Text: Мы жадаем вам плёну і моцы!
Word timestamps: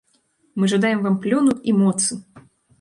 Мы 0.63 0.69
жадаем 0.71 1.05
вам 1.05 1.19
плёну 1.27 1.55
і 1.69 1.79
моцы! 1.85 2.21